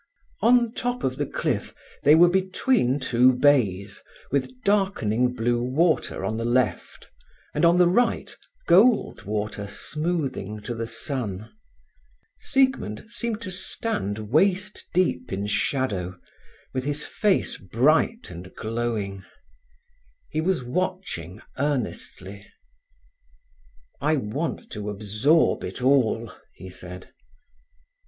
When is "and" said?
7.53-7.63, 18.31-18.55